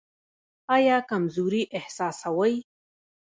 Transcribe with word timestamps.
ایا 0.75 0.97
کمزوري 1.09 1.61
احساسوئ؟ 1.77 2.53